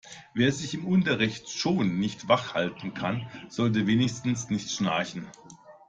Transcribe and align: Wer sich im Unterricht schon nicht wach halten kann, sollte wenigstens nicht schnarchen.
Wer 0.33 0.51
sich 0.51 0.73
im 0.73 0.85
Unterricht 0.87 1.47
schon 1.51 1.99
nicht 1.99 2.27
wach 2.27 2.55
halten 2.55 2.95
kann, 2.95 3.29
sollte 3.49 3.85
wenigstens 3.85 4.49
nicht 4.49 4.71
schnarchen. 4.71 5.27